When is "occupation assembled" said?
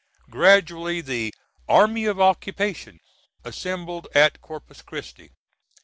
2.19-4.07